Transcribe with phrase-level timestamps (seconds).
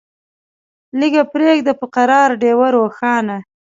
[0.99, 3.37] لیږه پریږده په قرار ډېوه روښانه